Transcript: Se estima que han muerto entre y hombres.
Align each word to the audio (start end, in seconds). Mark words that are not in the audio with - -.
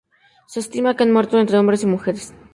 Se 0.47 0.59
estima 0.61 0.95
que 0.95 1.03
han 1.03 1.11
muerto 1.11 1.37
entre 1.39 1.57
y 1.57 1.59
hombres. 1.59 2.33